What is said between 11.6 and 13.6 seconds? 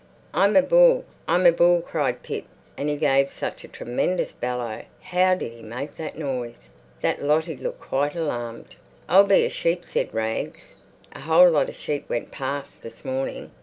of sheep went past this morning."